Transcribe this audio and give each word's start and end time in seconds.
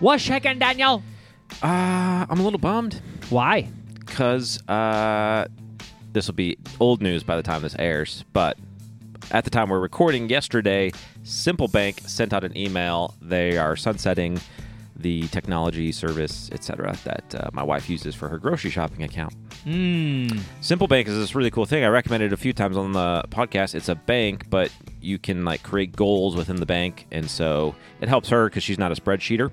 What's 0.00 0.22
shaking, 0.22 0.58
Daniel? 0.58 1.02
Uh, 1.62 2.26
I'm 2.28 2.38
a 2.38 2.42
little 2.42 2.58
bummed 2.58 3.00
Why? 3.30 3.68
because 3.98 4.62
uh, 4.68 5.46
this 6.12 6.26
will 6.26 6.34
be 6.34 6.58
old 6.80 7.02
news 7.02 7.22
by 7.22 7.36
the 7.36 7.42
time 7.42 7.62
this 7.62 7.74
airs, 7.78 8.24
but 8.32 8.56
at 9.30 9.44
the 9.44 9.50
time 9.50 9.68
we're 9.68 9.80
recording 9.80 10.28
yesterday, 10.28 10.92
Simple 11.24 11.68
Bank 11.68 12.00
sent 12.06 12.32
out 12.32 12.44
an 12.44 12.56
email. 12.56 13.14
They 13.20 13.58
are 13.58 13.74
sunsetting 13.74 14.40
the 14.98 15.28
technology 15.28 15.92
service, 15.92 16.50
etc., 16.52 16.96
that 17.04 17.34
uh, 17.34 17.50
my 17.52 17.62
wife 17.62 17.88
uses 17.88 18.14
for 18.14 18.28
her 18.28 18.38
grocery 18.38 18.70
shopping 18.70 19.02
account. 19.02 19.34
Mmm. 19.64 20.40
Simple 20.60 20.88
Bank 20.88 21.08
is 21.08 21.16
this 21.16 21.34
really 21.34 21.50
cool 21.50 21.66
thing. 21.66 21.84
I 21.84 21.88
recommended 21.88 22.26
it 22.26 22.32
a 22.32 22.36
few 22.36 22.52
times 22.52 22.76
on 22.76 22.92
the 22.92 23.24
podcast. 23.28 23.74
It's 23.74 23.88
a 23.88 23.94
bank, 23.94 24.48
but 24.48 24.70
you 25.00 25.18
can 25.18 25.44
like 25.44 25.62
create 25.62 25.94
goals 25.94 26.36
within 26.36 26.56
the 26.56 26.66
bank, 26.66 27.06
and 27.10 27.28
so 27.30 27.74
it 28.00 28.08
helps 28.08 28.28
her 28.30 28.48
because 28.48 28.62
she's 28.62 28.78
not 28.78 28.92
a 28.92 29.00
spreadsheeter. 29.00 29.50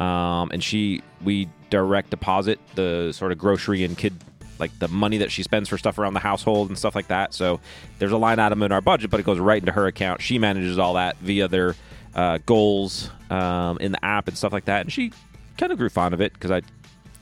Um, 0.00 0.50
and 0.52 0.62
she, 0.62 1.02
we 1.24 1.48
direct 1.70 2.10
deposit 2.10 2.60
the 2.74 3.12
sort 3.12 3.32
of 3.32 3.38
grocery 3.38 3.82
and 3.82 3.96
kid, 3.96 4.12
like 4.58 4.78
the 4.78 4.88
money 4.88 5.18
that 5.18 5.32
she 5.32 5.42
spends 5.42 5.68
for 5.68 5.78
stuff 5.78 5.98
around 5.98 6.14
the 6.14 6.20
household 6.20 6.68
and 6.68 6.78
stuff 6.78 6.94
like 6.94 7.08
that. 7.08 7.32
So 7.32 7.60
there's 7.98 8.12
a 8.12 8.18
line 8.18 8.38
item 8.38 8.62
in 8.62 8.72
our 8.72 8.82
budget, 8.82 9.10
but 9.10 9.20
it 9.20 9.24
goes 9.24 9.38
right 9.38 9.60
into 9.60 9.72
her 9.72 9.86
account. 9.86 10.20
She 10.20 10.38
manages 10.38 10.78
all 10.78 10.94
that 10.94 11.16
via 11.18 11.48
their 11.48 11.74
uh, 12.14 12.38
goals 12.44 13.10
um, 13.30 13.78
in 13.78 13.92
the 13.92 14.04
app 14.04 14.28
and 14.28 14.36
stuff 14.36 14.52
like 14.52 14.66
that. 14.66 14.82
And 14.82 14.92
she 14.92 15.12
kind 15.58 15.72
of 15.72 15.78
grew 15.78 15.88
fond 15.88 16.14
of 16.14 16.20
it 16.20 16.32
because 16.32 16.50
I 16.50 16.62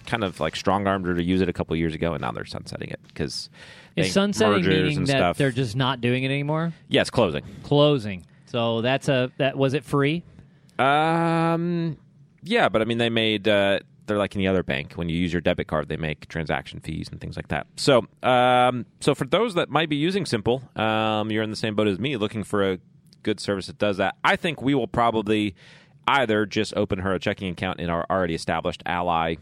kind 0.07 0.25
of 0.25 0.39
like 0.41 0.55
strong 0.57 0.87
armed 0.87 1.07
her 1.07 1.15
to 1.15 1.23
use 1.23 1.41
it 1.41 1.49
a 1.49 1.53
couple 1.53 1.75
years 1.77 1.95
ago, 1.95 2.13
and 2.13 2.21
now 2.21 2.33
they're 2.33 2.45
sunsetting 2.45 2.91
it 2.91 3.01
because 3.09 3.49
Is 3.97 4.13
sunsetting 4.13 4.67
meaning 4.67 5.05
that 5.05 5.09
stuff. 5.09 5.39
they're 5.39 5.51
just 5.51 5.77
not 5.77 6.01
doing 6.01 6.25
it 6.25 6.29
anymore? 6.31 6.73
yes, 6.89 7.11
closing. 7.11 7.45
Closing. 7.63 8.25
So 8.47 8.83
that's 8.83 9.09
a 9.09 9.33
that 9.39 9.57
was 9.57 9.75
it 9.75 9.85
free? 9.85 10.23
Um, 10.79 11.97
yeah, 12.43 12.69
but 12.69 12.83
I 12.83 12.85
mean, 12.85 12.99
they 12.99 13.11
made 13.11 13.49
uh, 13.49 13.81
they're 14.07 14.19
like 14.19 14.37
any 14.37 14.47
other 14.47 14.63
bank. 14.63 14.93
When 14.95 15.09
you 15.09 15.17
use 15.17 15.33
your 15.33 15.41
debit 15.41 15.67
card, 15.67 15.89
they 15.89 15.97
make 15.97 16.29
transaction 16.29 16.81
fees 16.81 17.09
and 17.11 17.21
things 17.21 17.37
like 17.37 17.49
that. 17.49 17.67
So, 17.77 18.07
um, 18.23 18.87
so 19.01 19.15
for 19.15 19.25
those 19.25 19.55
that 19.55 19.71
might 19.71 19.89
be 19.89 19.97
using 19.97 20.27
Simple, 20.27 20.63
um, 20.77 21.31
you're 21.31 21.43
in 21.43 21.51
the 21.51 21.57
same 21.57 21.75
boat 21.75 21.89
as 21.89 21.99
me, 21.99 22.17
looking 22.17 22.45
for 22.45 22.73
a 22.73 22.79
good 23.23 23.41
service 23.41 23.67
that 23.69 23.79
does 23.79 23.97
that. 23.97 24.17
I 24.23 24.37
think 24.37 24.61
we 24.61 24.75
will 24.75 24.87
probably 24.89 25.55
either 26.07 26.47
just 26.47 26.75
open 26.77 26.99
her 27.01 27.15
a 27.15 27.19
checking 27.19 27.49
account 27.51 27.81
in 27.81 27.91
our 27.91 28.07
already 28.11 28.35
established 28.35 28.83
Ally, 28.87 29.37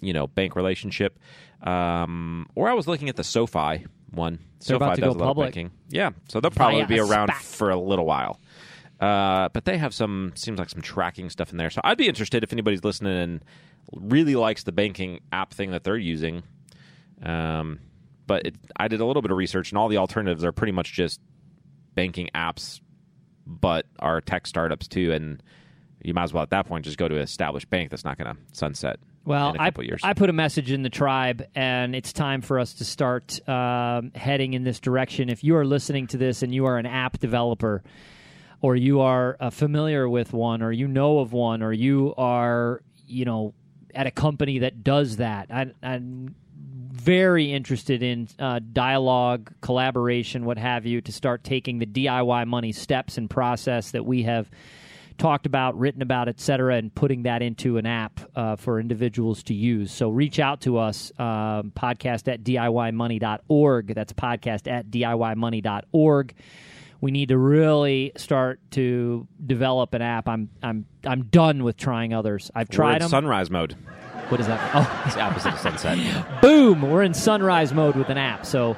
you 0.00 0.12
know, 0.12 0.26
bank 0.26 0.56
relationship, 0.56 1.18
um, 1.62 2.46
or 2.54 2.68
I 2.68 2.74
was 2.74 2.86
looking 2.86 3.08
at 3.08 3.16
the 3.16 3.24
SoFi 3.24 3.86
one. 4.10 4.38
They're 4.60 4.76
SoFi 4.76 4.76
about 4.76 4.94
to 4.96 5.00
does 5.00 5.14
go 5.14 5.18
a 5.18 5.20
lot 5.20 5.26
public. 5.26 5.48
of 5.48 5.54
banking. 5.54 5.70
Yeah, 5.88 6.10
so 6.28 6.40
they'll 6.40 6.50
probably 6.50 6.80
Via 6.80 6.86
be 6.88 7.00
around 7.00 7.30
SPAC. 7.30 7.42
for 7.42 7.70
a 7.70 7.78
little 7.78 8.06
while. 8.06 8.40
Uh, 9.00 9.48
but 9.52 9.64
they 9.64 9.76
have 9.76 9.92
some 9.92 10.32
seems 10.34 10.58
like 10.58 10.70
some 10.70 10.80
tracking 10.80 11.28
stuff 11.28 11.50
in 11.50 11.58
there. 11.58 11.68
So 11.70 11.80
I'd 11.84 11.98
be 11.98 12.08
interested 12.08 12.44
if 12.44 12.52
anybody's 12.52 12.84
listening 12.84 13.16
and 13.16 13.44
really 13.92 14.36
likes 14.36 14.62
the 14.62 14.72
banking 14.72 15.20
app 15.32 15.52
thing 15.52 15.72
that 15.72 15.84
they're 15.84 15.96
using. 15.96 16.42
Um, 17.22 17.80
but 18.26 18.46
it, 18.46 18.54
I 18.76 18.88
did 18.88 19.00
a 19.00 19.04
little 19.04 19.22
bit 19.22 19.30
of 19.30 19.36
research, 19.36 19.70
and 19.70 19.78
all 19.78 19.88
the 19.88 19.98
alternatives 19.98 20.44
are 20.44 20.52
pretty 20.52 20.72
much 20.72 20.92
just 20.92 21.20
banking 21.94 22.30
apps, 22.34 22.80
but 23.46 23.86
are 23.98 24.20
tech 24.20 24.46
startups 24.46 24.88
too. 24.88 25.12
And 25.12 25.42
you 26.04 26.14
might 26.14 26.24
as 26.24 26.32
well 26.32 26.42
at 26.42 26.50
that 26.50 26.66
point 26.66 26.84
just 26.84 26.98
go 26.98 27.08
to 27.08 27.16
an 27.16 27.22
established 27.22 27.70
bank 27.70 27.90
that's 27.90 28.04
not 28.04 28.18
going 28.18 28.34
to 28.34 28.40
sunset. 28.52 28.98
Well, 29.24 29.50
in 29.50 29.56
a 29.56 29.62
I. 29.62 29.72
I 30.02 30.12
put 30.12 30.28
a 30.28 30.34
message 30.34 30.70
in 30.70 30.82
the 30.82 30.90
tribe, 30.90 31.46
and 31.54 31.96
it's 31.96 32.12
time 32.12 32.42
for 32.42 32.58
us 32.58 32.74
to 32.74 32.84
start 32.84 33.46
um, 33.48 34.12
heading 34.14 34.52
in 34.52 34.64
this 34.64 34.80
direction. 34.80 35.30
If 35.30 35.42
you 35.42 35.56
are 35.56 35.64
listening 35.64 36.06
to 36.08 36.18
this 36.18 36.42
and 36.42 36.54
you 36.54 36.66
are 36.66 36.76
an 36.76 36.86
app 36.86 37.18
developer, 37.18 37.82
or 38.60 38.76
you 38.76 39.00
are 39.00 39.36
uh, 39.40 39.50
familiar 39.50 40.08
with 40.08 40.32
one, 40.32 40.62
or 40.62 40.72
you 40.72 40.86
know 40.86 41.20
of 41.20 41.32
one, 41.32 41.62
or 41.62 41.72
you 41.72 42.14
are, 42.18 42.82
you 43.06 43.24
know, 43.24 43.54
at 43.94 44.06
a 44.06 44.10
company 44.10 44.58
that 44.58 44.84
does 44.84 45.16
that, 45.16 45.48
I, 45.50 45.72
I'm 45.82 46.34
very 46.92 47.52
interested 47.52 48.02
in 48.02 48.28
uh, 48.38 48.60
dialogue, 48.72 49.52
collaboration, 49.60 50.44
what 50.44 50.58
have 50.58 50.86
you, 50.86 51.00
to 51.00 51.12
start 51.12 51.44
taking 51.44 51.78
the 51.78 51.86
DIY 51.86 52.46
money 52.46 52.72
steps 52.72 53.18
and 53.18 53.28
process 53.28 53.90
that 53.92 54.04
we 54.04 54.22
have 54.22 54.50
talked 55.18 55.46
about, 55.46 55.78
written 55.78 56.02
about, 56.02 56.28
et 56.28 56.40
cetera, 56.40 56.76
and 56.76 56.94
putting 56.94 57.22
that 57.22 57.40
into 57.42 57.76
an 57.78 57.86
app 57.86 58.20
uh, 58.34 58.56
for 58.56 58.80
individuals 58.80 59.42
to 59.44 59.54
use. 59.54 59.92
So 59.92 60.08
reach 60.10 60.38
out 60.40 60.60
to 60.62 60.78
us, 60.78 61.12
um, 61.18 61.72
podcast 61.76 62.32
at 62.32 62.42
DIYmoney.org. 62.42 63.94
That's 63.94 64.12
podcast 64.12 64.70
at 64.70 64.90
DIYmoney.org. 64.90 66.34
We 67.00 67.10
need 67.10 67.28
to 67.28 67.38
really 67.38 68.12
start 68.16 68.60
to 68.72 69.26
develop 69.44 69.92
an 69.94 70.00
app. 70.02 70.26
I'm 70.28 70.48
I'm 70.62 70.86
I'm 71.04 71.24
done 71.24 71.62
with 71.62 71.76
trying 71.76 72.14
others. 72.14 72.50
I've 72.54 72.68
We're 72.70 72.76
tried 72.76 72.94
in 72.96 73.00
them. 73.02 73.10
sunrise 73.10 73.50
mode. 73.50 73.76
what 74.30 74.40
is 74.40 74.46
that? 74.46 74.70
Oh, 74.74 75.02
It's 75.06 75.16
opposite 75.16 75.52
of 75.52 75.58
sunset. 75.58 76.40
boom 76.40 76.80
we're 76.82 77.02
in 77.02 77.12
sunrise 77.12 77.74
mode 77.74 77.94
with 77.96 78.08
an 78.08 78.16
app 78.16 78.46
so 78.46 78.74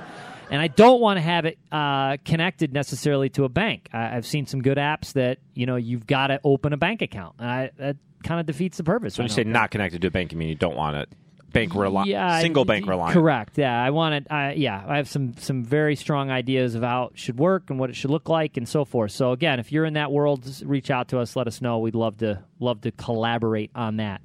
and 0.50 0.60
i 0.60 0.68
don't 0.68 1.00
want 1.00 1.16
to 1.16 1.20
have 1.20 1.44
it 1.44 1.58
uh, 1.72 2.16
connected 2.24 2.72
necessarily 2.72 3.28
to 3.28 3.44
a 3.44 3.48
bank 3.48 3.88
I, 3.92 4.16
i've 4.16 4.26
seen 4.26 4.46
some 4.46 4.62
good 4.62 4.78
apps 4.78 5.12
that 5.14 5.38
you 5.54 5.66
know 5.66 5.76
you've 5.76 6.06
got 6.06 6.28
to 6.28 6.40
open 6.44 6.72
a 6.72 6.76
bank 6.76 7.02
account 7.02 7.36
I, 7.40 7.70
that 7.78 7.96
kind 8.22 8.40
of 8.40 8.46
defeats 8.46 8.76
the 8.76 8.84
purpose 8.84 9.14
So 9.14 9.22
when 9.22 9.28
you 9.28 9.34
say 9.34 9.44
don't 9.44 9.70
connected 9.70 10.00
to 10.02 10.08
a 10.08 10.10
bank, 10.10 10.32
you 10.32 10.38
mean 10.38 10.48
you 10.48 10.54
don't 10.54 10.76
want 10.76 10.96
it 10.96 11.08
bank 11.56 11.74
reliant, 11.74 12.08
yeah, 12.08 12.40
single 12.40 12.62
I- 12.62 12.66
bank 12.66 12.86
reliant. 12.86 13.14
Correct. 13.14 13.58
Yeah, 13.58 13.82
I 13.82 13.90
wanted. 13.90 14.26
I 14.30 14.52
yeah, 14.52 14.84
I 14.86 14.96
have 14.96 15.08
some 15.08 15.34
some 15.38 15.64
very 15.64 15.96
strong 15.96 16.30
ideas 16.30 16.74
of 16.74 16.82
how 16.82 17.04
it 17.12 17.18
should 17.18 17.38
work 17.38 17.70
and 17.70 17.78
what 17.78 17.90
it 17.90 17.96
should 17.96 18.10
look 18.10 18.28
like 18.28 18.56
and 18.56 18.68
so 18.68 18.84
forth. 18.84 19.12
So 19.12 19.32
again, 19.32 19.58
if 19.58 19.72
you're 19.72 19.84
in 19.84 19.94
that 19.94 20.12
world, 20.12 20.44
reach 20.64 20.90
out 20.90 21.08
to 21.08 21.18
us. 21.18 21.36
Let 21.36 21.46
us 21.46 21.60
know. 21.62 21.78
We'd 21.78 21.94
love 21.94 22.18
to 22.18 22.42
love 22.60 22.82
to 22.82 22.92
collaborate 22.92 23.70
on 23.74 23.96
that. 23.96 24.22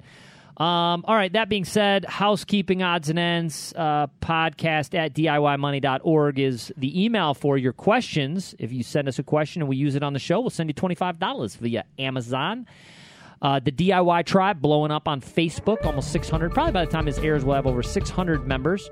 Um, 0.56 1.04
all 1.06 1.14
right. 1.14 1.32
That 1.32 1.48
being 1.48 1.64
said, 1.64 2.04
housekeeping 2.04 2.82
odds 2.82 3.08
and 3.08 3.18
ends 3.18 3.72
uh, 3.74 4.08
podcast 4.20 4.94
at 4.94 5.14
DIYmoney.org 5.14 6.38
is 6.38 6.72
the 6.76 7.04
email 7.04 7.34
for 7.34 7.56
your 7.56 7.72
questions. 7.72 8.54
If 8.58 8.72
you 8.72 8.82
send 8.82 9.08
us 9.08 9.18
a 9.18 9.22
question 9.22 9.62
and 9.62 9.68
we 9.68 9.76
use 9.76 9.94
it 9.94 10.02
on 10.02 10.12
the 10.12 10.18
show, 10.18 10.40
we'll 10.40 10.50
send 10.50 10.68
you 10.68 10.74
$25 10.74 11.56
via 11.56 11.84
Amazon. 11.98 12.66
Uh, 13.40 13.58
the 13.58 13.72
DIY 13.72 14.24
tribe 14.24 14.60
blowing 14.60 14.92
up 14.92 15.08
on 15.08 15.20
Facebook, 15.20 15.84
almost 15.84 16.12
600. 16.12 16.52
Probably 16.52 16.72
by 16.72 16.84
the 16.84 16.90
time 16.90 17.06
this 17.06 17.18
airs, 17.18 17.44
we'll 17.44 17.56
have 17.56 17.66
over 17.66 17.82
600 17.82 18.46
members. 18.46 18.88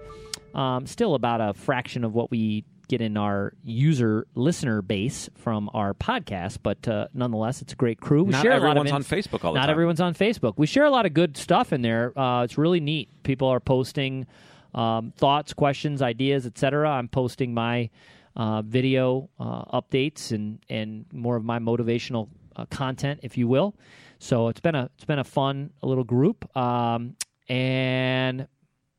Um, 0.54 0.86
still 0.86 1.14
about 1.14 1.40
a 1.40 1.54
fraction 1.54 2.04
of 2.04 2.14
what 2.14 2.30
we 2.30 2.64
get 2.90 3.00
in 3.00 3.16
our 3.16 3.52
user 3.62 4.26
listener 4.34 4.82
base 4.82 5.30
from 5.36 5.70
our 5.72 5.94
podcast, 5.94 6.58
but 6.60 6.88
uh, 6.88 7.06
nonetheless, 7.14 7.62
it's 7.62 7.72
a 7.72 7.76
great 7.76 8.00
crew. 8.00 8.24
We 8.24 8.32
Not 8.32 8.42
share 8.42 8.50
a 8.50 8.54
lot 8.58 8.76
of 8.76 8.86
everyone's 8.86 8.92
on 8.92 9.04
Facebook 9.04 9.44
all 9.44 9.52
the 9.52 9.60
Not 9.60 9.66
time. 9.66 9.70
everyone's 9.70 10.00
on 10.00 10.14
Facebook. 10.14 10.54
We 10.56 10.66
share 10.66 10.84
a 10.84 10.90
lot 10.90 11.06
of 11.06 11.14
good 11.14 11.36
stuff 11.36 11.72
in 11.72 11.82
there. 11.82 12.18
Uh, 12.18 12.42
it's 12.42 12.58
really 12.58 12.80
neat. 12.80 13.08
People 13.22 13.46
are 13.46 13.60
posting 13.60 14.26
um, 14.74 15.12
thoughts, 15.16 15.52
questions, 15.54 16.02
ideas, 16.02 16.46
etc. 16.46 16.90
I'm 16.90 17.06
posting 17.06 17.54
my 17.54 17.90
uh, 18.34 18.62
video 18.62 19.30
uh, 19.38 19.80
updates 19.80 20.32
and 20.32 20.58
and 20.68 21.04
more 21.12 21.36
of 21.36 21.44
my 21.44 21.60
motivational 21.60 22.28
uh, 22.56 22.66
content, 22.66 23.20
if 23.22 23.38
you 23.38 23.46
will. 23.46 23.76
So 24.18 24.48
it's 24.48 24.60
been 24.60 24.74
a 24.74 24.90
it's 24.96 25.04
been 25.04 25.20
a 25.20 25.24
fun 25.24 25.70
little 25.82 26.04
group. 26.04 26.56
Um, 26.56 27.14
and 27.48 28.48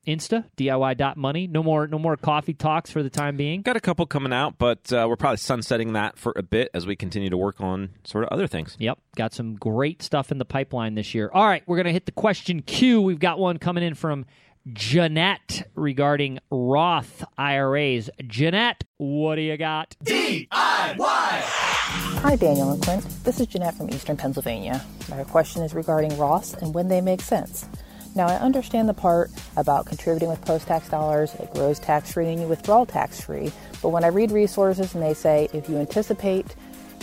Insta 0.07 0.45
DIY.money. 0.57 1.47
No 1.47 1.61
more 1.61 1.87
no 1.87 1.99
more 1.99 2.17
coffee 2.17 2.53
talks 2.53 2.89
for 2.89 3.03
the 3.03 3.09
time 3.09 3.37
being. 3.37 3.61
Got 3.61 3.77
a 3.77 3.81
couple 3.81 4.05
coming 4.05 4.33
out, 4.33 4.57
but 4.57 4.91
uh, 4.91 5.05
we're 5.07 5.15
probably 5.15 5.37
sunsetting 5.37 5.93
that 5.93 6.17
for 6.17 6.33
a 6.35 6.43
bit 6.43 6.69
as 6.73 6.87
we 6.87 6.95
continue 6.95 7.29
to 7.29 7.37
work 7.37 7.61
on 7.61 7.89
sort 8.03 8.23
of 8.23 8.29
other 8.29 8.47
things. 8.47 8.75
Yep, 8.79 8.99
got 9.15 9.33
some 9.33 9.55
great 9.55 10.01
stuff 10.01 10.31
in 10.31 10.37
the 10.37 10.45
pipeline 10.45 10.95
this 10.95 11.13
year. 11.13 11.29
All 11.33 11.45
right, 11.45 11.63
we're 11.67 11.77
going 11.77 11.85
to 11.85 11.93
hit 11.93 12.05
the 12.05 12.11
question 12.11 12.61
queue. 12.61 13.01
We've 13.01 13.19
got 13.19 13.37
one 13.39 13.57
coming 13.57 13.83
in 13.83 13.93
from 13.93 14.25
Jeanette 14.73 15.67
regarding 15.75 16.39
Roth 16.51 17.23
IRAs. 17.37 18.09
Jeanette, 18.27 18.83
what 18.97 19.35
do 19.35 19.41
you 19.41 19.57
got? 19.57 19.95
DIY! 20.03 20.47
Hi, 20.49 22.35
Daniel 22.35 22.71
and 22.71 22.81
Clint. 22.81 23.03
This 23.23 23.39
is 23.39 23.47
Jeanette 23.47 23.75
from 23.75 23.89
Eastern 23.89 24.17
Pennsylvania. 24.17 24.83
My 25.09 25.23
question 25.23 25.63
is 25.63 25.73
regarding 25.73 26.11
Roths 26.11 26.53
and 26.61 26.73
when 26.73 26.87
they 26.87 27.01
make 27.01 27.21
sense. 27.21 27.67
Now, 28.13 28.27
I 28.27 28.35
understand 28.35 28.89
the 28.89 28.93
part 28.93 29.31
about 29.55 29.85
contributing 29.85 30.29
with 30.29 30.41
post 30.41 30.67
tax 30.67 30.89
dollars, 30.89 31.33
it 31.35 31.53
grows 31.53 31.79
tax 31.79 32.11
free 32.11 32.27
and 32.27 32.41
you 32.41 32.47
withdraw 32.47 32.83
tax 32.83 33.21
free. 33.21 33.51
But 33.81 33.89
when 33.89 34.03
I 34.03 34.07
read 34.07 34.31
resources 34.31 34.93
and 34.93 35.01
they 35.01 35.13
say 35.13 35.47
if 35.53 35.69
you 35.69 35.77
anticipate 35.77 36.55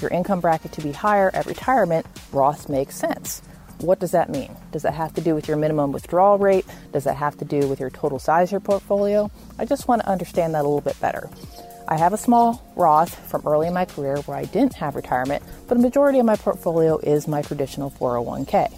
your 0.03 0.11
income 0.11 0.41
bracket 0.41 0.73
to 0.73 0.83
be 0.83 0.93
higher 0.93 1.31
at 1.33 1.47
retirement, 1.47 2.07
Roth 2.31 2.69
makes 2.69 2.95
sense. 2.95 3.41
What 3.81 4.01
does 4.01 4.11
that 4.11 4.29
mean? 4.29 4.55
Does 4.73 4.83
that 4.83 4.95
have 4.95 5.15
to 5.15 5.21
do 5.21 5.35
with 5.35 5.49
your 5.49 5.57
minimum 5.57 5.93
withdrawal 5.93 6.37
rate? 6.37 6.67
Does 6.93 7.05
that 7.05 7.17
have 7.17 7.39
to 7.39 7.45
do 7.45 7.67
with 7.69 7.81
your 7.81 7.91
total 7.91 8.19
size 8.19 8.49
of 8.49 8.53
your 8.53 8.61
portfolio? 8.61 9.31
I 9.59 9.65
just 9.65 9.89
want 9.89 10.03
to 10.03 10.09
understand 10.09 10.55
that 10.55 10.61
a 10.61 10.69
little 10.69 10.81
bit 10.81 11.01
better. 11.01 11.31
I 11.87 11.97
have 11.97 12.13
a 12.13 12.19
small 12.19 12.71
Roth 12.77 13.15
from 13.31 13.47
early 13.47 13.69
in 13.69 13.73
my 13.73 13.87
career 13.87 14.19
where 14.27 14.37
I 14.37 14.45
didn't 14.45 14.75
have 14.75 14.95
retirement, 14.95 15.43
but 15.69 15.79
a 15.79 15.81
majority 15.81 16.19
of 16.19 16.27
my 16.27 16.37
portfolio 16.37 16.99
is 16.99 17.27
my 17.27 17.41
traditional 17.41 17.91
401k. 17.93 18.71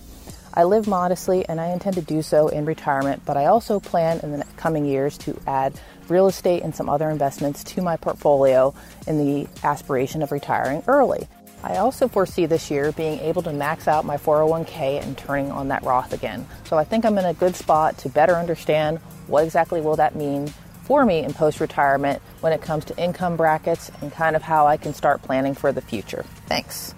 I 0.52 0.64
live 0.64 0.88
modestly 0.88 1.48
and 1.48 1.60
I 1.60 1.68
intend 1.68 1.96
to 1.96 2.02
do 2.02 2.22
so 2.22 2.48
in 2.48 2.64
retirement, 2.64 3.22
but 3.24 3.36
I 3.36 3.46
also 3.46 3.80
plan 3.80 4.20
in 4.20 4.32
the 4.32 4.44
coming 4.56 4.84
years 4.84 5.16
to 5.18 5.40
add 5.46 5.74
real 6.08 6.26
estate 6.26 6.62
and 6.62 6.74
some 6.74 6.88
other 6.88 7.08
investments 7.08 7.62
to 7.64 7.82
my 7.82 7.96
portfolio 7.96 8.74
in 9.06 9.18
the 9.18 9.48
aspiration 9.62 10.22
of 10.22 10.32
retiring 10.32 10.82
early. 10.86 11.28
I 11.62 11.76
also 11.76 12.08
foresee 12.08 12.46
this 12.46 12.70
year 12.70 12.90
being 12.92 13.20
able 13.20 13.42
to 13.42 13.52
max 13.52 13.86
out 13.86 14.04
my 14.04 14.16
401k 14.16 15.02
and 15.02 15.16
turning 15.16 15.50
on 15.50 15.68
that 15.68 15.82
Roth 15.82 16.12
again. 16.12 16.46
So 16.64 16.78
I 16.78 16.84
think 16.84 17.04
I'm 17.04 17.18
in 17.18 17.26
a 17.26 17.34
good 17.34 17.54
spot 17.54 17.98
to 17.98 18.08
better 18.08 18.34
understand 18.34 18.98
what 19.26 19.44
exactly 19.44 19.80
will 19.80 19.96
that 19.96 20.16
mean 20.16 20.52
for 20.84 21.04
me 21.04 21.22
in 21.22 21.32
post 21.34 21.60
retirement 21.60 22.20
when 22.40 22.52
it 22.52 22.62
comes 22.62 22.86
to 22.86 22.96
income 22.96 23.36
brackets 23.36 23.92
and 24.00 24.10
kind 24.10 24.34
of 24.34 24.42
how 24.42 24.66
I 24.66 24.76
can 24.76 24.94
start 24.94 25.22
planning 25.22 25.54
for 25.54 25.70
the 25.70 25.82
future. 25.82 26.24
Thanks. 26.46 26.94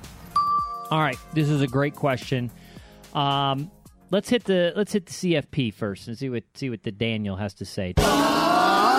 All 0.91 1.01
right, 1.01 1.19
this 1.33 1.49
is 1.49 1.61
a 1.61 1.67
great 1.67 1.95
question. 1.95 2.51
Um, 3.15 3.71
let's 4.11 4.29
hit 4.29 4.45
the 4.45 4.73
let's 4.77 4.93
hit 4.93 5.07
the 5.07 5.13
CFP 5.13 5.75
first 5.75 6.09
and 6.09 6.17
see 6.17 6.29
what 6.29 6.45
see 6.55 6.71
what 6.71 6.83
the 6.83 6.93
Daniel 6.93 7.37
has 7.37 7.55
to 7.55 7.65
say. 7.65 7.95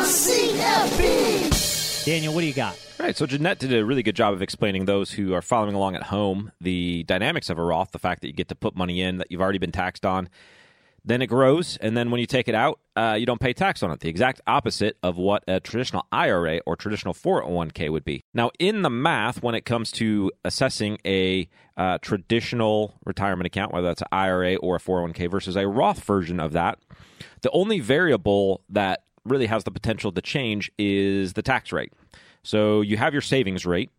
CFP. 0.04 2.06
Daniel, 2.06 2.34
what 2.34 2.42
do 2.42 2.48
you 2.48 2.54
got? 2.54 2.78
All 3.00 3.06
right, 3.06 3.16
so 3.16 3.26
Jeanette 3.26 3.60
did 3.60 3.74
a 3.74 3.86
really 3.86 4.04
good 4.04 4.16
job 4.16 4.34
of 4.34 4.42
explaining 4.42 4.86
those 4.86 5.12
who 5.12 5.34
are 5.34 5.42
following 5.42 5.74
along 5.74 5.96
at 5.96 6.04
home 6.04 6.52
the 6.60 7.04
dynamics 7.04 7.50
of 7.50 7.58
a 7.58 7.64
Roth, 7.64 7.92
the 7.92 8.00
fact 8.00 8.22
that 8.22 8.28
you 8.28 8.34
get 8.34 8.50
to 8.50 8.56
put 8.56 8.76
money 8.76 9.02
in 9.02 9.18
that 9.18 9.32
you've 9.32 9.42
already 9.42 9.58
been 9.58 9.72
taxed 9.72 10.06
on 10.06 10.30
then 11.06 11.22
it 11.22 11.28
grows, 11.28 11.78
and 11.78 11.98
then 11.98 12.12
when 12.12 12.22
you 12.22 12.26
take 12.26 12.48
it 12.48 12.56
out, 12.56 12.80
uh, 12.96 13.18
you 13.20 13.26
don't 13.26 13.42
pay 13.42 13.52
tax 13.52 13.84
on 13.84 13.92
it. 13.92 14.00
The 14.00 14.10
exact 14.10 14.40
opposite 14.48 14.98
of 15.04 15.18
what 15.18 15.44
a 15.48 15.60
traditional 15.60 16.06
IRA 16.12 16.62
or 16.66 16.78
traditional 16.78 17.14
401k 17.14 17.90
would 17.90 18.06
be. 18.06 18.24
Now, 18.34 18.52
in 18.58 18.84
the 18.84 18.90
math, 18.90 19.44
when 19.44 19.54
it 19.54 19.66
comes 19.66 19.92
to 19.94 20.32
assessing 20.46 20.98
a 21.06 21.50
uh, 21.76 21.98
traditional 22.02 22.94
retirement 23.06 23.48
account, 23.48 23.74
whether 23.74 23.88
that's 23.88 24.02
an 24.02 24.08
IRA 24.14 24.56
or 24.56 24.78
a 24.78 24.80
401k 24.80 25.30
versus 25.30 25.58
a 25.58 25.68
Roth 25.68 26.04
version 26.04 26.40
of 26.40 26.54
that, 26.54 26.80
the 27.42 27.52
only 27.52 27.82
variable 27.82 28.64
that 28.70 29.04
really 29.26 29.48
has 29.48 29.66
the 29.66 29.72
potential 29.72 30.12
to 30.12 30.22
change 30.22 30.72
is 30.78 31.34
the 31.34 31.42
tax 31.42 31.74
rate. 31.74 31.92
So 32.44 32.82
you 32.82 32.98
have 32.98 33.14
your 33.14 33.22
savings 33.22 33.66
rate. 33.66 33.90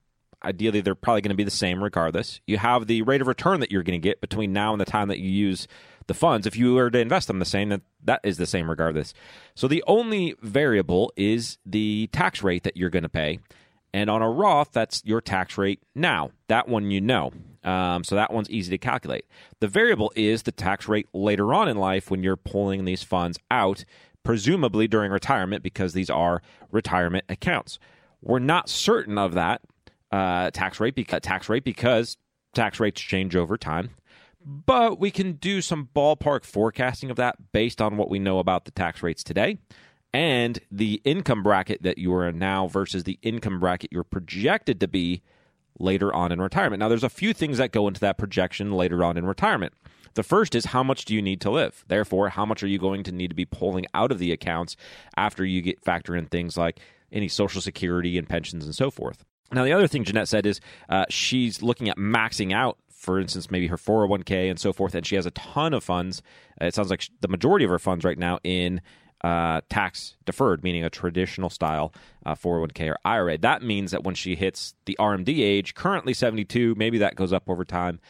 Ideally, 0.42 0.82
they're 0.82 0.94
probably 0.94 1.22
going 1.22 1.30
to 1.30 1.36
be 1.36 1.44
the 1.44 1.50
same 1.50 1.82
regardless. 1.82 2.40
You 2.46 2.58
have 2.58 2.86
the 2.86 3.00
rate 3.02 3.22
of 3.22 3.26
return 3.26 3.60
that 3.60 3.72
you're 3.72 3.82
going 3.82 4.00
to 4.00 4.08
get 4.08 4.20
between 4.20 4.52
now 4.52 4.72
and 4.72 4.80
the 4.80 4.84
time 4.84 5.08
that 5.08 5.18
you 5.18 5.30
use 5.30 5.66
the 6.06 6.14
funds. 6.14 6.46
If 6.46 6.56
you 6.56 6.74
were 6.74 6.90
to 6.90 6.98
invest 6.98 7.28
them 7.28 7.38
the 7.38 7.44
same, 7.44 7.70
that 7.70 7.82
that 8.04 8.20
is 8.22 8.36
the 8.36 8.46
same 8.46 8.68
regardless. 8.68 9.14
So 9.54 9.68
the 9.68 9.84
only 9.86 10.34
variable 10.42 11.12
is 11.16 11.58
the 11.64 12.08
tax 12.12 12.42
rate 12.42 12.64
that 12.64 12.76
you're 12.76 12.90
going 12.90 13.04
to 13.04 13.08
pay. 13.08 13.38
And 13.92 14.10
on 14.10 14.22
a 14.22 14.28
Roth, 14.28 14.72
that's 14.72 15.02
your 15.04 15.20
tax 15.20 15.56
rate 15.56 15.80
now. 15.94 16.32
That 16.48 16.68
one 16.68 16.90
you 16.90 17.00
know. 17.00 17.32
Um, 17.62 18.04
so 18.04 18.16
that 18.16 18.32
one's 18.32 18.50
easy 18.50 18.70
to 18.70 18.78
calculate. 18.78 19.24
The 19.60 19.68
variable 19.68 20.12
is 20.16 20.42
the 20.42 20.52
tax 20.52 20.88
rate 20.88 21.06
later 21.14 21.54
on 21.54 21.68
in 21.68 21.78
life 21.78 22.10
when 22.10 22.22
you're 22.22 22.36
pulling 22.36 22.84
these 22.84 23.02
funds 23.02 23.38
out, 23.50 23.84
presumably 24.22 24.88
during 24.88 25.12
retirement, 25.12 25.62
because 25.62 25.92
these 25.94 26.10
are 26.10 26.42
retirement 26.72 27.24
accounts. 27.28 27.78
We're 28.20 28.40
not 28.40 28.68
certain 28.68 29.16
of 29.16 29.34
that 29.34 29.62
uh, 30.10 30.50
tax 30.50 30.80
rate 30.80 30.94
because 30.94 31.20
tax 31.22 31.48
rate 31.48 31.64
because 31.64 32.16
tax 32.54 32.80
rates 32.80 33.00
change 33.00 33.36
over 33.36 33.56
time 33.56 33.90
but 34.44 34.98
we 34.98 35.10
can 35.10 35.32
do 35.32 35.60
some 35.60 35.88
ballpark 35.94 36.44
forecasting 36.44 37.10
of 37.10 37.16
that 37.16 37.52
based 37.52 37.80
on 37.80 37.96
what 37.96 38.10
we 38.10 38.18
know 38.18 38.38
about 38.38 38.64
the 38.64 38.70
tax 38.70 39.02
rates 39.02 39.24
today 39.24 39.58
and 40.12 40.60
the 40.70 41.00
income 41.04 41.42
bracket 41.42 41.82
that 41.82 41.98
you 41.98 42.14
are 42.14 42.28
in 42.28 42.38
now 42.38 42.66
versus 42.66 43.04
the 43.04 43.18
income 43.22 43.58
bracket 43.58 43.92
you're 43.92 44.04
projected 44.04 44.80
to 44.80 44.88
be 44.88 45.22
later 45.78 46.14
on 46.14 46.30
in 46.30 46.40
retirement. 46.40 46.78
Now, 46.80 46.88
there's 46.88 47.02
a 47.02 47.08
few 47.08 47.32
things 47.32 47.58
that 47.58 47.72
go 47.72 47.88
into 47.88 48.00
that 48.00 48.16
projection 48.16 48.72
later 48.72 49.02
on 49.02 49.16
in 49.16 49.26
retirement. 49.26 49.72
The 50.14 50.22
first 50.22 50.54
is 50.54 50.66
how 50.66 50.84
much 50.84 51.04
do 51.04 51.14
you 51.14 51.20
need 51.20 51.40
to 51.40 51.50
live? 51.50 51.84
Therefore, 51.88 52.28
how 52.28 52.46
much 52.46 52.62
are 52.62 52.68
you 52.68 52.78
going 52.78 53.02
to 53.04 53.12
need 53.12 53.28
to 53.28 53.34
be 53.34 53.44
pulling 53.44 53.86
out 53.92 54.12
of 54.12 54.20
the 54.20 54.30
accounts 54.30 54.76
after 55.16 55.44
you 55.44 55.60
get 55.60 55.82
factor 55.82 56.14
in 56.14 56.26
things 56.26 56.56
like 56.56 56.78
any 57.14 57.28
social 57.28 57.60
security 57.60 58.18
and 58.18 58.28
pensions 58.28 58.64
and 58.64 58.74
so 58.74 58.90
forth. 58.90 59.24
Now, 59.52 59.64
the 59.64 59.72
other 59.72 59.86
thing 59.86 60.04
Jeanette 60.04 60.28
said 60.28 60.46
is 60.46 60.60
uh, 60.88 61.04
she's 61.08 61.62
looking 61.62 61.88
at 61.88 61.96
maxing 61.96 62.52
out 62.52 62.78
for 63.04 63.20
instance, 63.20 63.50
maybe 63.50 63.66
her 63.68 63.76
401k 63.76 64.50
and 64.50 64.58
so 64.58 64.72
forth, 64.72 64.94
and 64.94 65.06
she 65.06 65.14
has 65.16 65.26
a 65.26 65.30
ton 65.32 65.74
of 65.74 65.84
funds. 65.84 66.22
Uh, 66.60 66.66
it 66.66 66.74
sounds 66.74 66.90
like 66.90 67.08
the 67.20 67.28
majority 67.28 67.64
of 67.64 67.70
her 67.70 67.78
funds 67.78 68.04
right 68.04 68.18
now 68.18 68.38
in 68.42 68.80
uh, 69.22 69.60
tax 69.70 70.16
deferred, 70.24 70.62
meaning 70.62 70.84
a 70.84 70.90
traditional 70.90 71.50
style 71.50 71.94
uh, 72.26 72.34
401k 72.34 72.90
or 72.90 72.96
IRA. 73.04 73.38
That 73.38 73.62
means 73.62 73.90
that 73.90 74.04
when 74.04 74.14
she 74.14 74.34
hits 74.34 74.74
the 74.86 74.96
RMD 74.98 75.40
age, 75.40 75.74
currently 75.74 76.14
72, 76.14 76.74
maybe 76.76 76.98
that 76.98 77.14
goes 77.14 77.32
up 77.32 77.48
over 77.48 77.64
time. 77.64 78.00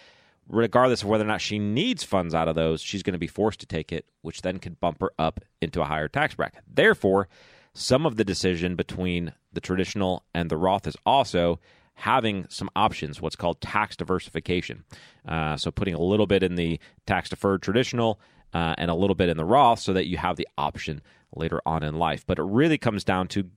Regardless 0.48 1.02
of 1.02 1.08
whether 1.08 1.24
or 1.24 1.28
not 1.28 1.40
she 1.40 1.58
needs 1.58 2.04
funds 2.04 2.34
out 2.34 2.48
of 2.48 2.54
those, 2.54 2.82
she's 2.82 3.02
going 3.02 3.14
to 3.14 3.18
be 3.18 3.26
forced 3.26 3.60
to 3.60 3.66
take 3.66 3.92
it, 3.92 4.06
which 4.22 4.42
then 4.42 4.58
could 4.58 4.78
bump 4.78 5.00
her 5.00 5.10
up 5.18 5.40
into 5.62 5.80
a 5.80 5.86
higher 5.86 6.08
tax 6.08 6.34
bracket. 6.34 6.62
Therefore, 6.66 7.28
some 7.72 8.04
of 8.06 8.16
the 8.16 8.24
decision 8.24 8.76
between 8.76 9.32
the 9.52 9.60
traditional 9.60 10.24
and 10.34 10.50
the 10.50 10.56
Roth 10.56 10.86
is 10.86 10.96
also 11.06 11.60
having 11.94 12.46
some 12.48 12.68
options, 12.74 13.20
what's 13.20 13.36
called 13.36 13.60
tax 13.60 13.96
diversification. 13.96 14.84
Uh, 15.26 15.56
so 15.56 15.70
putting 15.70 15.94
a 15.94 16.00
little 16.00 16.26
bit 16.26 16.42
in 16.42 16.54
the 16.56 16.78
tax 17.06 17.28
deferred 17.28 17.62
traditional 17.62 18.20
uh, 18.52 18.74
and 18.78 18.90
a 18.90 18.94
little 18.94 19.14
bit 19.14 19.28
in 19.28 19.36
the 19.36 19.44
Roth 19.44 19.80
so 19.80 19.92
that 19.92 20.06
you 20.06 20.16
have 20.16 20.36
the 20.36 20.48
option 20.58 21.02
later 21.34 21.60
on 21.66 21.82
in 21.82 21.98
life. 21.98 22.24
But 22.26 22.38
it 22.38 22.44
really 22.44 22.78
comes 22.78 23.04
down 23.04 23.28
to 23.28 23.48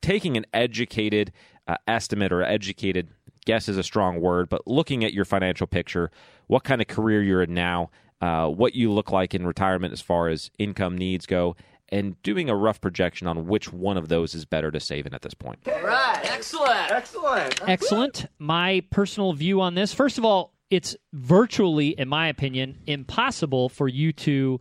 taking 0.00 0.36
an 0.36 0.46
educated 0.52 1.32
uh, 1.66 1.76
estimate 1.86 2.32
or 2.32 2.42
educated 2.42 3.08
guess 3.48 3.66
is 3.66 3.78
a 3.78 3.82
strong 3.82 4.20
word, 4.20 4.50
but 4.50 4.66
looking 4.66 5.04
at 5.04 5.14
your 5.14 5.24
financial 5.24 5.66
picture, 5.66 6.10
what 6.48 6.64
kind 6.64 6.82
of 6.82 6.86
career 6.86 7.22
you're 7.22 7.42
in 7.42 7.54
now, 7.54 7.90
uh, 8.20 8.46
what 8.46 8.74
you 8.74 8.92
look 8.92 9.10
like 9.10 9.34
in 9.34 9.46
retirement 9.46 9.90
as 9.90 10.02
far 10.02 10.28
as 10.28 10.50
income 10.58 10.98
needs 10.98 11.24
go, 11.24 11.56
and 11.90 12.20
doing 12.22 12.50
a 12.50 12.54
rough 12.56 12.80
projection 12.80 13.26
on 13.26 13.46
which 13.46 13.72
one 13.72 13.96
of 13.96 14.08
those 14.08 14.34
is 14.34 14.44
better 14.44 14.70
to 14.70 14.80
save 14.80 15.06
in 15.06 15.14
at 15.14 15.22
this 15.22 15.34
point. 15.34 15.58
All 15.66 15.82
right. 15.82 16.20
Excellent. 16.24 16.90
Excellent. 16.90 17.68
Excellent. 17.68 18.26
My 18.38 18.82
personal 18.90 19.32
view 19.32 19.60
on 19.60 19.74
this 19.74 19.92
first 19.92 20.18
of 20.18 20.24
all, 20.24 20.52
it's 20.70 20.96
virtually, 21.12 21.88
in 21.88 22.08
my 22.08 22.28
opinion, 22.28 22.78
impossible 22.86 23.68
for 23.70 23.88
you 23.88 24.12
to 24.12 24.60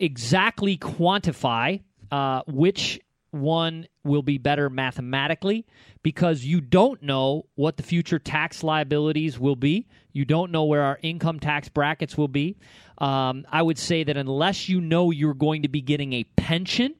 exactly 0.00 0.78
quantify 0.78 1.82
uh, 2.10 2.42
which 2.46 3.00
one 3.30 3.86
will 4.04 4.22
be 4.22 4.38
better 4.38 4.70
mathematically 4.70 5.66
because 6.02 6.44
you 6.44 6.60
don't 6.60 7.02
know 7.02 7.46
what 7.54 7.76
the 7.76 7.82
future 7.82 8.18
tax 8.18 8.62
liabilities 8.62 9.38
will 9.38 9.56
be. 9.56 9.86
You 10.12 10.24
don't 10.24 10.50
know 10.50 10.64
where 10.64 10.82
our 10.82 10.98
income 11.02 11.38
tax 11.38 11.68
brackets 11.68 12.16
will 12.16 12.28
be. 12.28 12.56
Um, 12.98 13.44
I 13.50 13.62
would 13.62 13.78
say 13.78 14.04
that 14.04 14.16
unless 14.16 14.68
you 14.68 14.80
know 14.80 15.10
you're 15.10 15.34
going 15.34 15.62
to 15.62 15.68
be 15.68 15.80
getting 15.80 16.14
a 16.14 16.24
pension, 16.36 16.94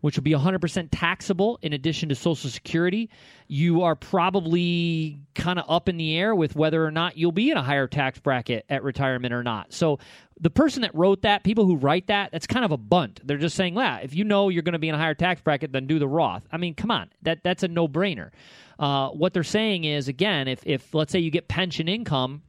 which 0.00 0.16
will 0.16 0.22
be 0.22 0.32
100% 0.32 0.88
taxable 0.92 1.58
in 1.62 1.72
addition 1.72 2.08
to 2.08 2.14
Social 2.14 2.50
Security, 2.50 3.10
you 3.48 3.82
are 3.82 3.96
probably 3.96 5.20
kind 5.34 5.58
of 5.58 5.64
up 5.68 5.88
in 5.88 5.96
the 5.96 6.16
air 6.16 6.34
with 6.34 6.54
whether 6.54 6.84
or 6.84 6.90
not 6.90 7.16
you'll 7.16 7.32
be 7.32 7.50
in 7.50 7.56
a 7.56 7.62
higher 7.62 7.86
tax 7.86 8.18
bracket 8.18 8.64
at 8.68 8.82
retirement 8.82 9.34
or 9.34 9.42
not. 9.42 9.72
So 9.72 9.98
the 10.40 10.50
person 10.50 10.82
that 10.82 10.94
wrote 10.94 11.22
that, 11.22 11.42
people 11.42 11.66
who 11.66 11.76
write 11.76 12.06
that, 12.06 12.30
that's 12.30 12.46
kind 12.46 12.64
of 12.64 12.70
a 12.70 12.76
bunt. 12.76 13.20
They're 13.24 13.38
just 13.38 13.56
saying, 13.56 13.74
"Yeah, 13.74 13.98
if 13.98 14.14
you 14.14 14.24
know 14.24 14.48
you're 14.48 14.62
going 14.62 14.74
to 14.74 14.78
be 14.78 14.88
in 14.88 14.94
a 14.94 14.98
higher 14.98 15.14
tax 15.14 15.40
bracket, 15.40 15.72
then 15.72 15.86
do 15.86 15.98
the 15.98 16.08
Roth." 16.08 16.42
I 16.52 16.58
mean, 16.58 16.74
come 16.74 16.90
on, 16.90 17.10
that 17.22 17.42
that's 17.42 17.62
a 17.62 17.68
no 17.68 17.88
brainer. 17.88 18.30
Uh, 18.78 19.08
what 19.08 19.32
they're 19.32 19.42
saying 19.42 19.84
is, 19.84 20.06
again, 20.06 20.46
if 20.46 20.64
if 20.64 20.94
let's 20.94 21.10
say 21.10 21.18
you 21.18 21.30
get 21.30 21.48
pension 21.48 21.88
income 21.88 22.42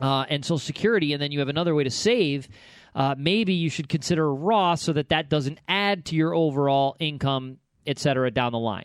uh, 0.00 0.24
and 0.28 0.44
Social 0.44 0.58
Security, 0.58 1.12
and 1.12 1.20
then 1.20 1.32
you 1.32 1.38
have 1.40 1.48
another 1.48 1.74
way 1.74 1.84
to 1.84 1.90
save. 1.90 2.48
Uh, 2.94 3.14
maybe 3.16 3.52
you 3.52 3.70
should 3.70 3.88
consider 3.88 4.32
Roth 4.34 4.80
so 4.80 4.92
that 4.92 5.10
that 5.10 5.28
doesn't 5.28 5.60
add 5.68 6.04
to 6.06 6.16
your 6.16 6.34
overall 6.34 6.96
income, 6.98 7.58
et 7.86 7.98
cetera, 7.98 8.30
down 8.30 8.52
the 8.52 8.58
line. 8.58 8.84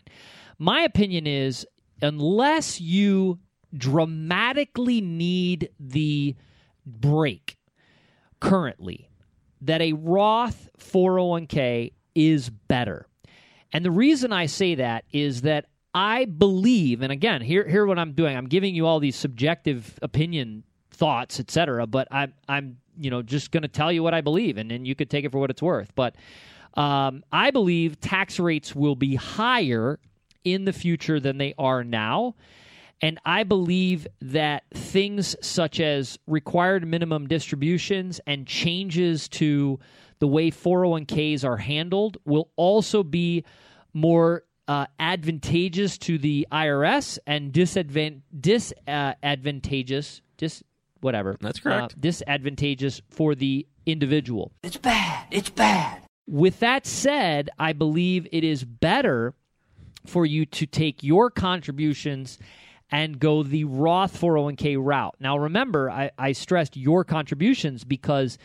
My 0.58 0.82
opinion 0.82 1.26
is 1.26 1.66
unless 2.02 2.80
you 2.80 3.38
dramatically 3.74 5.00
need 5.00 5.70
the 5.80 6.34
break 6.84 7.56
currently, 8.40 9.10
that 9.62 9.80
a 9.80 9.92
Roth 9.92 10.68
401k 10.78 11.92
is 12.14 12.50
better. 12.50 13.06
And 13.72 13.84
the 13.84 13.90
reason 13.90 14.32
I 14.32 14.46
say 14.46 14.76
that 14.76 15.04
is 15.12 15.42
that 15.42 15.66
I 15.92 16.26
believe, 16.26 17.02
and 17.02 17.10
again, 17.10 17.40
here 17.40 17.66
here 17.66 17.86
what 17.86 17.98
I'm 17.98 18.12
doing. 18.12 18.36
I'm 18.36 18.48
giving 18.48 18.74
you 18.74 18.86
all 18.86 19.00
these 19.00 19.16
subjective 19.16 19.98
opinion 20.02 20.64
thoughts, 20.96 21.40
etc. 21.40 21.86
But 21.86 22.08
I'm 22.10 22.32
I'm 22.48 22.78
you 22.98 23.10
know 23.10 23.22
just 23.22 23.50
going 23.50 23.62
to 23.62 23.68
tell 23.68 23.92
you 23.92 24.02
what 24.02 24.14
I 24.14 24.20
believe, 24.20 24.58
and 24.58 24.70
then 24.70 24.84
you 24.84 24.94
could 24.94 25.10
take 25.10 25.24
it 25.24 25.32
for 25.32 25.38
what 25.38 25.50
it's 25.50 25.62
worth. 25.62 25.94
But 25.94 26.16
um, 26.74 27.24
I 27.32 27.50
believe 27.50 28.00
tax 28.00 28.38
rates 28.38 28.74
will 28.74 28.96
be 28.96 29.14
higher 29.14 29.98
in 30.44 30.64
the 30.64 30.72
future 30.72 31.18
than 31.18 31.38
they 31.38 31.54
are 31.58 31.82
now. 31.82 32.34
And 33.02 33.18
I 33.26 33.42
believe 33.42 34.06
that 34.22 34.64
things 34.72 35.36
such 35.42 35.80
as 35.80 36.18
required 36.26 36.86
minimum 36.86 37.28
distributions 37.28 38.20
and 38.26 38.46
changes 38.46 39.28
to 39.30 39.78
the 40.18 40.26
way 40.26 40.50
401ks 40.50 41.44
are 41.44 41.58
handled 41.58 42.16
will 42.24 42.50
also 42.56 43.02
be 43.02 43.44
more 43.92 44.44
uh, 44.68 44.86
advantageous 44.98 45.98
to 45.98 46.16
the 46.18 46.46
IRS 46.50 47.18
and 47.26 47.52
disadvan- 47.52 48.22
disadvantageous, 48.38 50.22
dis 50.38 50.62
whatever. 51.00 51.36
That's 51.40 51.60
correct. 51.60 51.94
Uh, 51.94 51.96
disadvantageous 52.00 53.02
for 53.10 53.34
the 53.34 53.66
individual. 53.84 54.52
It's 54.62 54.76
bad. 54.76 55.26
It's 55.30 55.50
bad. 55.50 56.02
With 56.28 56.58
that 56.60 56.86
said, 56.86 57.50
I 57.58 57.72
believe 57.72 58.26
it 58.32 58.42
is 58.42 58.64
better 58.64 59.34
for 60.06 60.26
you 60.26 60.46
to 60.46 60.66
take 60.66 61.02
your 61.02 61.30
contributions 61.30 62.38
and 62.90 63.18
go 63.18 63.42
the 63.42 63.64
Roth 63.64 64.20
401k 64.20 64.76
route. 64.78 65.16
Now, 65.18 65.38
remember, 65.38 65.90
I, 65.90 66.10
I 66.18 66.32
stressed 66.32 66.76
your 66.76 67.04
contributions 67.04 67.84
because 67.84 68.38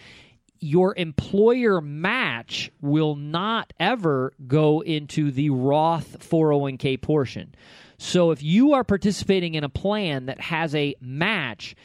your 0.60 0.94
employer 0.96 1.82
match 1.82 2.72
will 2.82 3.16
not 3.16 3.74
ever 3.80 4.34
go 4.48 4.82
into 4.82 5.32
the 5.32 5.50
Roth 5.50 6.18
401k 6.20 7.02
portion. 7.02 7.54
So 7.98 8.32
if 8.32 8.42
you 8.42 8.74
are 8.74 8.84
participating 8.84 9.56
in 9.56 9.64
a 9.64 9.70
plan 9.70 10.28
that 10.28 10.40
has 10.40 10.74
a 10.74 10.96
match, 11.02 11.76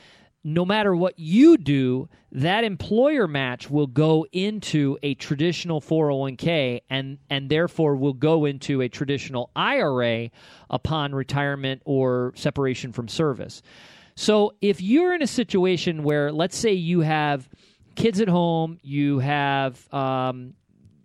no 0.46 0.64
matter 0.64 0.94
what 0.94 1.18
you 1.18 1.56
do, 1.56 2.08
that 2.30 2.62
employer 2.62 3.26
match 3.26 3.68
will 3.68 3.88
go 3.88 4.24
into 4.30 4.96
a 5.02 5.14
traditional 5.14 5.80
401k 5.80 6.82
and 6.88 7.18
and 7.28 7.50
therefore 7.50 7.96
will 7.96 8.12
go 8.12 8.44
into 8.44 8.80
a 8.80 8.88
traditional 8.88 9.50
IRA 9.56 10.30
upon 10.70 11.16
retirement 11.16 11.82
or 11.84 12.32
separation 12.36 12.92
from 12.92 13.08
service. 13.08 13.60
So 14.14 14.54
if 14.60 14.80
you're 14.80 15.12
in 15.16 15.20
a 15.20 15.26
situation 15.26 16.04
where 16.04 16.30
let's 16.30 16.56
say 16.56 16.74
you 16.74 17.00
have 17.00 17.48
kids 17.96 18.20
at 18.20 18.28
home, 18.28 18.78
you 18.82 19.18
have 19.18 19.92
um, 19.92 20.54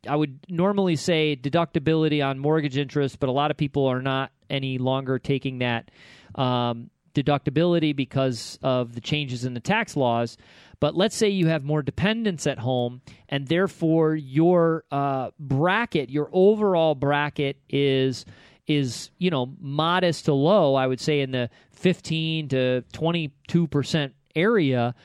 I 0.08 0.16
would 0.16 0.46
normally 0.50 0.96
say 0.96 1.36
deductibility 1.36 2.24
on 2.24 2.38
mortgage 2.38 2.78
interest, 2.78 3.20
but 3.20 3.28
a 3.28 3.32
lot 3.32 3.50
of 3.50 3.58
people 3.58 3.88
are 3.88 4.04
not 4.04 4.32
any 4.52 4.78
longer 4.78 5.18
taking 5.18 5.60
that 5.60 5.90
um, 6.36 6.92
deductibility 7.14 7.96
because 7.96 8.60
of 8.62 8.94
the 8.94 9.02
changes 9.02 9.46
in 9.46 9.54
the 9.54 9.60
tax 9.60 9.96
laws. 9.96 10.38
But 10.80 10.96
let's 10.96 11.16
say 11.16 11.30
you 11.30 11.48
have 11.48 11.64
more 11.64 11.82
dependents 11.82 12.48
at 12.48 12.58
home, 12.58 13.02
and 13.30 13.48
therefore 13.48 14.16
your 14.16 14.84
uh, 14.92 15.30
bracket, 15.40 16.10
your 16.10 16.30
overall 16.34 16.96
bracket 16.96 17.58
is 17.70 18.26
is 18.68 19.12
you 19.18 19.30
know 19.30 19.54
modest 19.60 20.26
to 20.26 20.34
low. 20.34 20.76
I 20.76 20.88
would 20.88 21.00
say 21.00 21.22
in 21.22 21.32
the 21.32 21.50
fifteen 21.72 22.48
to 22.50 22.82
twenty 22.94 23.32
two 23.48 23.68
percent 23.68 24.14
area. 24.36 24.96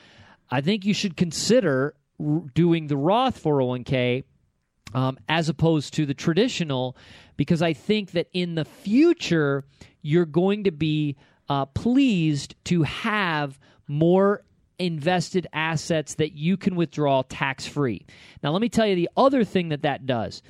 I 0.49 0.61
think 0.61 0.85
you 0.85 0.93
should 0.93 1.17
consider 1.17 1.93
r- 2.19 2.43
doing 2.53 2.87
the 2.87 2.97
Roth 2.97 3.43
401k 3.43 4.23
um, 4.93 5.17
as 5.27 5.49
opposed 5.49 5.93
to 5.95 6.05
the 6.05 6.13
traditional, 6.13 6.95
because 7.35 7.61
I 7.61 7.73
think 7.73 8.11
that 8.11 8.27
in 8.33 8.55
the 8.55 8.65
future, 8.65 9.65
you're 10.01 10.25
going 10.25 10.63
to 10.63 10.71
be 10.71 11.17
uh, 11.49 11.65
pleased 11.65 12.55
to 12.65 12.83
have 12.83 13.59
more 13.87 14.43
invested 14.79 15.47
assets 15.53 16.15
that 16.15 16.33
you 16.33 16.57
can 16.57 16.75
withdraw 16.75 17.23
tax 17.27 17.65
free. 17.65 18.05
Now, 18.43 18.51
let 18.51 18.61
me 18.61 18.69
tell 18.69 18.85
you 18.85 18.95
the 18.95 19.09
other 19.17 19.43
thing 19.43 19.69
that 19.69 19.81
that 19.83 20.05
does. 20.05 20.41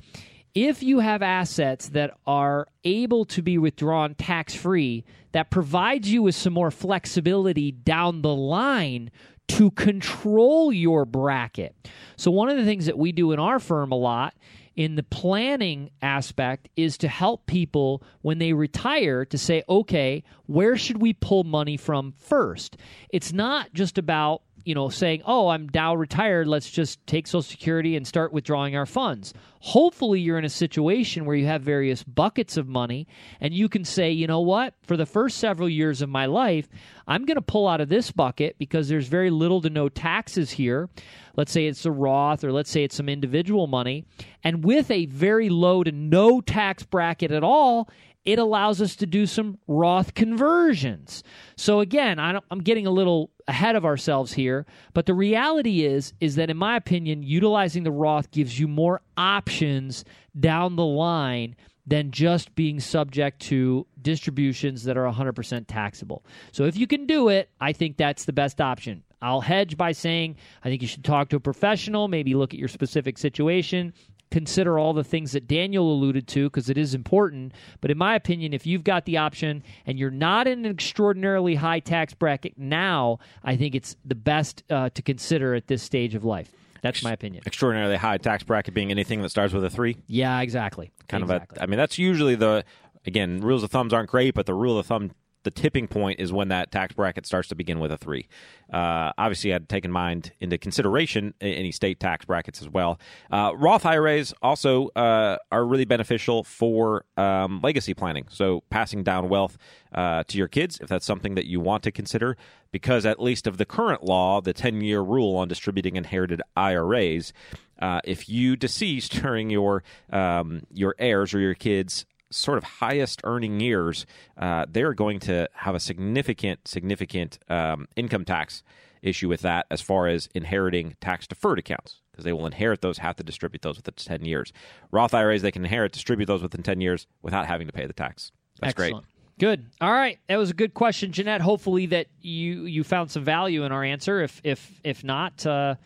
If 0.54 0.82
you 0.82 0.98
have 0.98 1.22
assets 1.22 1.90
that 1.90 2.16
are 2.26 2.66
able 2.84 3.24
to 3.26 3.42
be 3.42 3.58
withdrawn 3.58 4.14
tax 4.14 4.54
free, 4.54 5.04
that 5.32 5.50
provides 5.50 6.10
you 6.10 6.22
with 6.22 6.34
some 6.34 6.52
more 6.52 6.70
flexibility 6.70 7.70
down 7.70 8.22
the 8.22 8.34
line 8.34 9.10
to 9.48 9.70
control 9.70 10.72
your 10.72 11.04
bracket. 11.04 11.74
So, 12.16 12.30
one 12.30 12.48
of 12.48 12.56
the 12.56 12.64
things 12.64 12.86
that 12.86 12.98
we 12.98 13.12
do 13.12 13.32
in 13.32 13.38
our 13.38 13.58
firm 13.58 13.92
a 13.92 13.96
lot 13.96 14.34
in 14.78 14.94
the 14.94 15.02
planning 15.02 15.90
aspect 16.00 16.68
is 16.76 16.96
to 16.96 17.08
help 17.08 17.46
people 17.46 18.00
when 18.22 18.38
they 18.38 18.52
retire 18.52 19.24
to 19.24 19.36
say, 19.36 19.60
okay, 19.68 20.22
where 20.46 20.76
should 20.76 21.02
we 21.02 21.12
pull 21.12 21.42
money 21.42 21.76
from 21.76 22.14
first? 22.16 22.76
It's 23.10 23.32
not 23.32 23.72
just 23.74 23.98
about 23.98 24.42
you 24.68 24.74
know, 24.74 24.90
saying, 24.90 25.22
"Oh, 25.24 25.48
I'm 25.48 25.70
now 25.72 25.94
retired. 25.94 26.46
Let's 26.46 26.70
just 26.70 27.04
take 27.06 27.26
Social 27.26 27.40
Security 27.40 27.96
and 27.96 28.06
start 28.06 28.34
withdrawing 28.34 28.76
our 28.76 28.84
funds." 28.84 29.32
Hopefully, 29.60 30.20
you're 30.20 30.38
in 30.38 30.44
a 30.44 30.50
situation 30.50 31.24
where 31.24 31.34
you 31.34 31.46
have 31.46 31.62
various 31.62 32.04
buckets 32.04 32.56
of 32.58 32.68
money, 32.68 33.08
and 33.40 33.54
you 33.54 33.68
can 33.68 33.84
say, 33.84 34.12
"You 34.12 34.26
know 34.26 34.40
what? 34.40 34.74
For 34.82 34.96
the 34.96 35.06
first 35.06 35.38
several 35.38 35.70
years 35.70 36.02
of 36.02 36.10
my 36.10 36.26
life, 36.26 36.68
I'm 37.06 37.24
going 37.24 37.36
to 37.36 37.42
pull 37.42 37.66
out 37.66 37.80
of 37.80 37.88
this 37.88 38.12
bucket 38.12 38.56
because 38.58 38.88
there's 38.88 39.08
very 39.08 39.30
little 39.30 39.62
to 39.62 39.70
no 39.70 39.88
taxes 39.88 40.50
here." 40.50 40.90
Let's 41.34 41.52
say 41.52 41.66
it's 41.66 41.86
a 41.86 41.90
Roth, 41.90 42.44
or 42.44 42.52
let's 42.52 42.70
say 42.70 42.84
it's 42.84 42.96
some 42.96 43.08
individual 43.08 43.68
money, 43.68 44.04
and 44.44 44.64
with 44.64 44.90
a 44.90 45.06
very 45.06 45.48
low 45.48 45.82
to 45.82 45.92
no 45.92 46.40
tax 46.40 46.82
bracket 46.82 47.30
at 47.30 47.44
all, 47.44 47.88
it 48.28 48.38
allows 48.38 48.82
us 48.82 48.94
to 48.94 49.06
do 49.06 49.24
some 49.24 49.56
Roth 49.66 50.12
conversions. 50.12 51.22
So 51.56 51.80
again, 51.80 52.18
I 52.18 52.38
am 52.50 52.58
getting 52.58 52.86
a 52.86 52.90
little 52.90 53.30
ahead 53.48 53.74
of 53.74 53.86
ourselves 53.86 54.34
here, 54.34 54.66
but 54.92 55.06
the 55.06 55.14
reality 55.14 55.82
is 55.86 56.12
is 56.20 56.34
that 56.34 56.50
in 56.50 56.58
my 56.58 56.76
opinion, 56.76 57.22
utilizing 57.22 57.84
the 57.84 57.90
Roth 57.90 58.30
gives 58.30 58.60
you 58.60 58.68
more 58.68 59.00
options 59.16 60.04
down 60.38 60.76
the 60.76 60.84
line 60.84 61.56
than 61.86 62.10
just 62.10 62.54
being 62.54 62.80
subject 62.80 63.40
to 63.40 63.86
distributions 64.02 64.84
that 64.84 64.98
are 64.98 65.10
100% 65.10 65.64
taxable. 65.66 66.22
So 66.52 66.64
if 66.64 66.76
you 66.76 66.86
can 66.86 67.06
do 67.06 67.30
it, 67.30 67.48
I 67.62 67.72
think 67.72 67.96
that's 67.96 68.26
the 68.26 68.34
best 68.34 68.60
option. 68.60 69.04
I'll 69.22 69.40
hedge 69.40 69.78
by 69.78 69.92
saying 69.92 70.36
I 70.62 70.68
think 70.68 70.82
you 70.82 70.88
should 70.88 71.02
talk 71.02 71.30
to 71.30 71.36
a 71.36 71.40
professional, 71.40 72.08
maybe 72.08 72.34
look 72.34 72.52
at 72.52 72.60
your 72.60 72.68
specific 72.68 73.16
situation, 73.16 73.94
consider 74.30 74.78
all 74.78 74.92
the 74.92 75.04
things 75.04 75.32
that 75.32 75.46
Daniel 75.46 75.92
alluded 75.92 76.26
to 76.28 76.44
because 76.44 76.68
it 76.68 76.78
is 76.78 76.94
important. 76.94 77.52
But 77.80 77.90
in 77.90 77.98
my 77.98 78.14
opinion, 78.14 78.52
if 78.52 78.66
you've 78.66 78.84
got 78.84 79.04
the 79.04 79.16
option 79.16 79.62
and 79.86 79.98
you're 79.98 80.10
not 80.10 80.46
in 80.46 80.64
an 80.64 80.70
extraordinarily 80.70 81.56
high 81.56 81.80
tax 81.80 82.14
bracket 82.14 82.54
now, 82.56 83.18
I 83.42 83.56
think 83.56 83.74
it's 83.74 83.96
the 84.04 84.14
best 84.14 84.62
uh, 84.70 84.90
to 84.90 85.02
consider 85.02 85.54
at 85.54 85.66
this 85.66 85.82
stage 85.82 86.14
of 86.14 86.24
life. 86.24 86.52
That's 86.82 87.02
my 87.02 87.12
opinion. 87.12 87.42
Extraordinarily 87.46 87.96
high 87.96 88.18
tax 88.18 88.44
bracket 88.44 88.74
being 88.74 88.90
anything 88.90 89.22
that 89.22 89.30
starts 89.30 89.52
with 89.52 89.64
a 89.64 89.70
three. 89.70 89.96
Yeah, 90.06 90.40
exactly. 90.40 90.90
Kind 91.08 91.24
exactly. 91.24 91.56
of 91.56 91.60
a. 91.60 91.62
I 91.62 91.66
mean, 91.66 91.78
that's 91.78 91.98
usually 91.98 92.34
the. 92.34 92.64
Again, 93.06 93.40
rules 93.40 93.62
of 93.62 93.70
thumbs 93.70 93.92
aren't 93.92 94.10
great, 94.10 94.34
but 94.34 94.44
the 94.44 94.54
rule 94.54 94.78
of 94.78 94.86
thumb 94.86 95.12
the 95.44 95.50
tipping 95.50 95.88
point 95.88 96.20
is 96.20 96.32
when 96.32 96.48
that 96.48 96.70
tax 96.70 96.94
bracket 96.94 97.26
starts 97.26 97.48
to 97.48 97.54
begin 97.54 97.78
with 97.80 97.92
a 97.92 97.96
three. 97.96 98.28
Uh, 98.72 99.12
obviously, 99.16 99.54
I'd 99.54 99.68
taken 99.68 99.90
mind 99.90 100.32
into 100.40 100.58
consideration 100.58 101.34
any 101.40 101.72
state 101.72 102.00
tax 102.00 102.24
brackets 102.24 102.60
as 102.60 102.68
well. 102.68 102.98
Uh, 103.30 103.52
Roth 103.56 103.86
IRAs 103.86 104.34
also 104.42 104.88
uh, 104.88 105.38
are 105.50 105.64
really 105.64 105.84
beneficial 105.84 106.44
for 106.44 107.04
um, 107.16 107.60
legacy 107.62 107.94
planning, 107.94 108.26
so 108.28 108.62
passing 108.70 109.02
down 109.02 109.28
wealth 109.28 109.56
uh, 109.92 110.24
to 110.24 110.36
your 110.36 110.48
kids 110.48 110.78
if 110.80 110.88
that's 110.88 111.06
something 111.06 111.34
that 111.34 111.46
you 111.46 111.60
want 111.60 111.82
to 111.84 111.92
consider. 111.92 112.36
Because 112.70 113.06
at 113.06 113.18
least 113.18 113.46
of 113.46 113.56
the 113.56 113.64
current 113.64 114.04
law, 114.04 114.42
the 114.42 114.52
ten-year 114.52 115.00
rule 115.00 115.36
on 115.36 115.48
distributing 115.48 115.96
inherited 115.96 116.42
IRAs. 116.54 117.32
Uh, 117.78 118.00
if 118.04 118.28
you 118.28 118.56
deceased 118.56 119.12
during 119.22 119.48
your 119.48 119.82
um, 120.10 120.62
your 120.72 120.94
heirs 120.98 121.32
or 121.32 121.38
your 121.38 121.54
kids 121.54 122.04
sort 122.30 122.58
of 122.58 122.64
highest 122.64 123.20
earning 123.24 123.60
years, 123.60 124.06
uh, 124.36 124.66
they're 124.68 124.94
going 124.94 125.18
to 125.20 125.48
have 125.54 125.74
a 125.74 125.80
significant, 125.80 126.66
significant 126.66 127.38
um, 127.48 127.88
income 127.96 128.24
tax 128.24 128.62
issue 129.02 129.28
with 129.28 129.42
that 129.42 129.66
as 129.70 129.80
far 129.80 130.08
as 130.08 130.28
inheriting 130.34 130.96
tax 131.00 131.26
deferred 131.26 131.58
accounts 131.58 132.00
because 132.10 132.24
they 132.24 132.32
will 132.32 132.46
inherit 132.46 132.80
those, 132.80 132.98
have 132.98 133.14
to 133.16 133.22
distribute 133.22 133.62
those 133.62 133.76
within 133.76 133.94
10 133.94 134.24
years. 134.24 134.52
Roth 134.90 135.14
IRAs, 135.14 135.42
they 135.42 135.52
can 135.52 135.64
inherit, 135.64 135.92
distribute 135.92 136.26
those 136.26 136.42
within 136.42 136.62
10 136.62 136.80
years 136.80 137.06
without 137.22 137.46
having 137.46 137.68
to 137.68 137.72
pay 137.72 137.86
the 137.86 137.92
tax. 137.92 138.32
That's 138.60 138.70
Excellent. 138.70 139.04
great. 139.04 139.04
Good. 139.38 139.66
All 139.80 139.92
right, 139.92 140.18
that 140.26 140.36
was 140.36 140.50
a 140.50 140.54
good 140.54 140.74
question, 140.74 141.12
Jeanette. 141.12 141.40
Hopefully 141.40 141.86
that 141.86 142.08
you 142.20 142.64
you 142.64 142.82
found 142.82 143.12
some 143.12 143.22
value 143.22 143.62
in 143.62 143.70
our 143.70 143.84
answer. 143.84 144.20
If 144.20 144.40
if 144.42 144.80
if 144.82 145.04
not, 145.04 145.46
uh, 145.46 145.76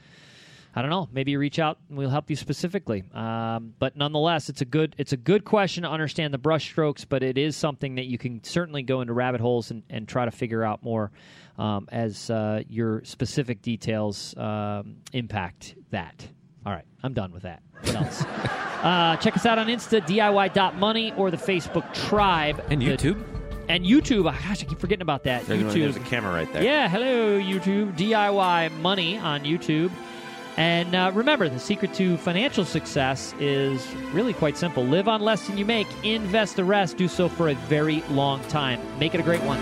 I 0.75 0.81
don't 0.81 0.91
know. 0.91 1.09
Maybe 1.13 1.37
reach 1.37 1.59
out 1.59 1.79
and 1.89 1.99
we'll 1.99 2.09
help 2.11 2.31
you 2.31 2.37
specifically. 2.37 3.05
Um, 3.13 3.75
but 3.79 3.97
nonetheless, 3.97 4.49
it's 4.49 4.63
a 4.63 4.65
good 4.65 4.95
it's 4.97 5.13
a 5.13 5.17
good 5.19 5.45
question 5.45 5.83
to 5.83 5.91
understand 5.91 6.33
the 6.33 6.39
brushstrokes, 6.39 7.05
but 7.09 7.23
it 7.23 7.37
is 7.37 7.57
something 7.57 7.97
that 7.97 8.07
you 8.07 8.17
can 8.17 8.43
certainly 8.43 8.83
go 8.83 9.01
into 9.03 9.13
rabbit 9.13 9.41
holes 9.41 9.71
and, 9.71 9.83
and 9.91 10.09
try 10.09 10.25
to 10.25 10.31
figure 10.31 10.65
out 10.65 10.83
more 10.83 11.11
um, 11.59 11.89
as 11.93 12.31
uh, 12.31 12.63
your 12.69 13.05
specific 13.05 13.61
details 13.61 14.35
um, 14.39 14.97
impact 15.13 15.75
that. 15.91 16.27
All 16.65 16.73
right, 16.73 16.85
I'm 17.03 17.13
done 17.13 17.33
with 17.33 17.43
that. 17.43 17.63
What 17.83 17.95
else? 17.97 18.23
uh, 18.83 19.17
check 19.17 19.37
us 19.37 19.45
out 19.45 19.59
on 19.59 19.67
Insta, 19.67 20.01
DIY.money, 20.01 21.13
or 21.17 21.31
the 21.31 21.37
Facebook 21.37 21.93
Tribe. 21.93 22.65
And 22.71 22.81
The- 22.81 22.87
YouTube. 22.97 23.23
and 23.69 23.85
YouTube. 23.85 24.21
Oh, 24.21 24.31
gosh, 24.49 24.63
I 24.63 24.67
keep 24.67 24.79
forgetting 24.79 25.03
about 25.03 25.25
that. 25.25 25.45
There's, 25.47 25.63
YouTube. 25.63 25.81
there's 25.81 25.97
a 25.97 26.01
camera 26.01 26.33
right 26.33 26.51
there. 26.53 26.63
Yeah, 26.63 26.89
hello, 26.89 27.39
YouTube. 27.39 27.97
DIY 27.99 28.79
Money 28.81 29.19
on 29.19 29.43
YouTube. 29.45 29.91
And 30.57 30.95
uh, 30.95 31.11
remember, 31.15 31.49
the 31.49 31.59
secret 31.59 31.95
to 31.95 32.17
financial 32.19 32.65
success 32.65 33.35
is 33.41 33.87
really 34.13 34.35
quite 34.35 34.57
simple 34.57 34.85
live 34.85 35.09
on 35.09 35.23
less 35.23 35.47
than 35.47 35.57
you 35.57 35.65
make, 35.65 35.87
invest 36.05 36.57
the 36.57 36.65
rest, 36.65 36.97
do 36.97 37.09
so 37.09 37.29
for 37.29 37.49
a 37.49 37.55
very 37.55 38.03
long 38.11 38.43
time. 38.45 38.81
Make 38.99 39.15
it 39.15 39.21
a 39.21 39.25
great 39.25 39.43
one. 39.43 39.61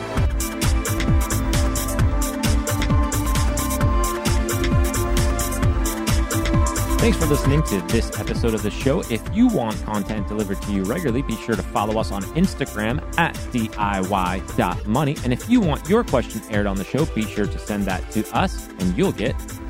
Thanks 7.01 7.17
for 7.17 7.25
listening 7.25 7.63
to 7.63 7.81
this 7.87 8.21
episode 8.21 8.53
of 8.53 8.63
the 8.63 8.71
show. 8.71 9.01
If 9.11 9.23
you 9.35 9.49
want 9.49 9.83
content 9.85 10.29
delivered 10.29 10.61
to 10.61 10.71
you 10.71 10.83
regularly, 10.83 11.23
be 11.23 11.35
sure 11.37 11.57
to 11.57 11.63
follow 11.63 11.99
us 11.99 12.13
on 12.13 12.23
Instagram 12.35 13.03
at 13.19 13.35
DIY.money. 13.55 15.17
And 15.25 15.33
if 15.33 15.49
you 15.49 15.63
want 15.63 15.89
your 15.89 16.05
question 16.05 16.43
aired 16.51 16.67
on 16.67 16.77
the 16.77 16.85
show, 16.85 17.07
be 17.07 17.23
sure 17.23 17.47
to 17.47 17.59
send 17.59 17.87
that 17.87 18.11
to 18.11 18.37
us 18.37 18.69
and 18.81 18.95
you'll 18.99 19.13
get 19.13 19.35